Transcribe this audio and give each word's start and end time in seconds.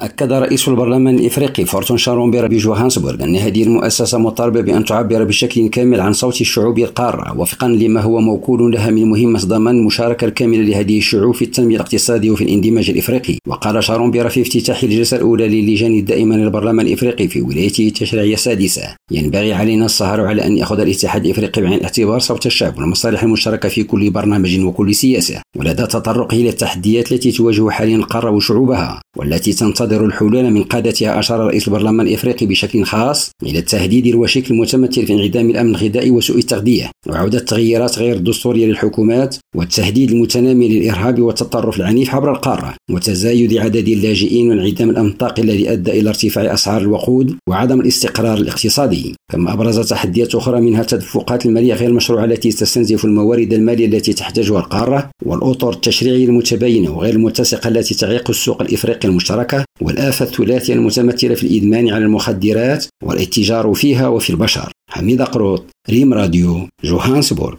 أكد 0.00 0.32
رئيس 0.32 0.68
البرلمان 0.68 1.18
الإفريقي 1.18 1.64
فورتون 1.64 1.96
شارون 1.96 2.30
بجوهانسبورغ 2.30 3.24
أن 3.24 3.36
هذه 3.36 3.62
المؤسسة 3.62 4.18
مطالبة 4.18 4.60
بأن 4.60 4.84
تعبر 4.84 5.24
بشكل 5.24 5.68
كامل 5.68 6.00
عن 6.00 6.12
صوت 6.12 6.40
شعوب 6.40 6.78
القارة 6.78 7.40
وفقا 7.40 7.68
لما 7.68 8.00
هو 8.00 8.20
موكول 8.20 8.72
لها 8.72 8.90
من 8.90 9.04
مهمة 9.04 9.38
ضمان 9.38 9.76
المشاركة 9.76 10.24
الكاملة 10.24 10.62
لهذه 10.62 10.98
الشعوب 10.98 11.34
في 11.34 11.44
التنمية 11.44 11.76
الاقتصادية 11.76 12.30
وفي 12.30 12.44
الاندماج 12.44 12.90
الإفريقي. 12.90 13.38
وقال 13.46 13.84
شارون 13.84 14.28
في 14.28 14.42
افتتاح 14.42 14.82
الجلسة 14.82 15.16
الأولى 15.16 15.48
للجان 15.48 15.98
الدائمة 15.98 16.36
للبرلمان 16.36 16.86
الإفريقي 16.86 17.28
في 17.28 17.42
ولايته 17.42 17.86
التشريعية 17.86 18.34
السادسة 18.34 18.82
ينبغي 19.10 19.52
علينا 19.52 19.86
السهر 19.86 20.26
على 20.26 20.46
أن 20.46 20.56
يأخذ 20.56 20.80
الاتحاد 20.80 21.24
الإفريقي 21.24 21.62
بعين 21.62 21.74
الاعتبار 21.74 22.18
صوت 22.18 22.46
الشعب 22.46 22.78
والمصالح 22.78 23.22
المشتركة 23.22 23.68
في 23.68 23.84
كل 23.84 24.10
برنامج 24.10 24.60
وكل 24.60 24.94
سياسة 24.94 25.42
ولدى 25.56 25.82
تطرقه 25.82 26.34
إلى 26.34 26.48
التحديات 26.48 27.12
التي 27.12 27.32
تواجه 27.32 27.70
حاليا 27.70 27.96
القارة 27.96 28.30
وشعوبها 28.30 29.02
والتي 29.16 29.52
تنتظر 29.52 29.89
الحلول 29.96 30.50
من 30.50 30.62
قادتها 30.62 31.18
أشار 31.18 31.40
رئيس 31.40 31.68
البرلمان 31.68 32.06
الإفريقي 32.06 32.46
بشكل 32.46 32.84
خاص 32.84 33.30
إلى 33.42 33.58
التهديد 33.58 34.06
الوشيك 34.06 34.50
المتمثل 34.50 35.06
في 35.06 35.12
انعدام 35.12 35.50
الأمن 35.50 35.70
الغذائي 35.70 36.10
وسوء 36.10 36.38
التغذية 36.38 36.90
وعودة 37.08 37.38
التغييرات 37.38 37.98
غير 37.98 38.16
الدستورية 38.16 38.66
للحكومات 38.66 39.36
والتهديد 39.56 40.10
المتنامي 40.10 40.68
للإرهاب 40.68 41.20
والتطرف 41.20 41.76
العنيف 41.76 42.14
عبر 42.14 42.30
القارة 42.30 42.74
وتزايد 42.90 43.56
عدد 43.56 43.88
اللاجئين 43.88 44.50
وانعدام 44.50 44.90
الأمن 44.90 45.08
الطاقي 45.08 45.42
الذي 45.42 45.72
أدى 45.72 46.00
إلى 46.00 46.08
ارتفاع 46.08 46.54
أسعار 46.54 46.80
الوقود 46.80 47.36
وعدم 47.48 47.80
الاستقرار 47.80 48.38
الاقتصادي. 48.38 49.14
كما 49.32 49.52
أبرز 49.52 49.80
تحديات 49.80 50.34
أخرى 50.34 50.60
منها 50.60 50.80
التدفقات 50.80 51.46
المالية 51.46 51.74
غير 51.74 51.88
المشروعة 51.88 52.24
التي 52.24 52.50
تستنزف 52.52 53.04
الموارد 53.04 53.52
المالية 53.52 53.86
التي 53.86 54.12
تحتاجها 54.12 54.58
القارة 54.58 55.10
والأطر 55.26 55.70
التشريعية 55.70 56.24
المتباينة 56.24 56.90
وغير 56.96 57.14
المتسقة 57.14 57.68
التي 57.68 57.94
تعيق 57.94 58.30
السوق 58.30 58.62
الإفريقي 58.62 59.08
المشتركة 59.08 59.64
والآفة 59.80 60.24
الثلاثية 60.24 60.74
المتمثلة 60.74 61.34
في 61.34 61.44
الإدمان 61.44 61.88
على 61.88 62.04
المخدرات 62.04 62.86
والاتجار 63.04 63.74
فيها 63.74 64.08
وفي 64.08 64.30
البشر. 64.30 64.72
حميد 64.90 65.22
قروط 65.22 65.64
ريم 65.90 66.14
راديو 66.14 66.68
جوهانسبورغ. 66.84 67.56